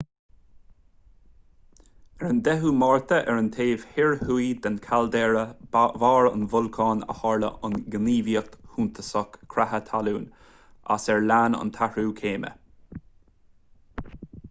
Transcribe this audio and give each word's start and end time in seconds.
ar 2.21 2.27
an 2.27 2.37
10 2.45 2.63
márta 2.83 3.17
ar 3.33 3.41
an 3.41 3.49
taobh 3.57 3.83
thoir 3.97 4.15
thuaidh 4.21 4.63
de 4.63 4.71
chaildéara 4.85 5.43
bharr 6.03 6.29
an 6.29 6.45
bholcáin 6.53 7.03
a 7.15 7.15
tharla 7.19 7.51
an 7.69 7.75
ghníomhaíocht 7.95 8.57
shuntasach 8.77 9.37
creatha 9.55 9.81
talún 9.91 10.25
as 10.97 11.05
ar 11.17 11.21
lean 11.33 11.59
an 11.59 11.73
t-athrú 11.77 12.07
céime 12.23 12.51